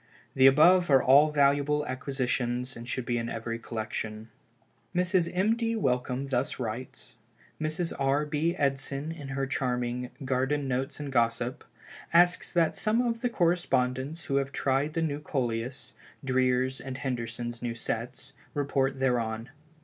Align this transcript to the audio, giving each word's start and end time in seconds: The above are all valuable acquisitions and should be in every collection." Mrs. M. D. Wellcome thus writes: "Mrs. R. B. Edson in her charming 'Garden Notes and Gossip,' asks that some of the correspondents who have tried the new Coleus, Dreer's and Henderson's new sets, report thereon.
The 0.33 0.47
above 0.47 0.89
are 0.89 1.03
all 1.03 1.29
valuable 1.31 1.85
acquisitions 1.85 2.75
and 2.75 2.89
should 2.89 3.05
be 3.05 3.19
in 3.19 3.29
every 3.29 3.59
collection." 3.59 4.29
Mrs. 4.95 5.29
M. 5.31 5.55
D. 5.55 5.75
Wellcome 5.75 6.25
thus 6.29 6.57
writes: 6.57 7.13
"Mrs. 7.61 7.93
R. 7.99 8.25
B. 8.25 8.55
Edson 8.55 9.11
in 9.11 9.27
her 9.27 9.45
charming 9.45 10.09
'Garden 10.25 10.67
Notes 10.67 10.99
and 10.99 11.11
Gossip,' 11.11 11.63
asks 12.11 12.51
that 12.51 12.75
some 12.75 12.99
of 13.03 13.21
the 13.21 13.29
correspondents 13.29 14.23
who 14.25 14.37
have 14.37 14.51
tried 14.51 14.93
the 14.95 15.03
new 15.03 15.19
Coleus, 15.19 15.93
Dreer's 16.25 16.81
and 16.81 16.97
Henderson's 16.97 17.61
new 17.61 17.75
sets, 17.75 18.33
report 18.55 18.97
thereon. 18.97 19.51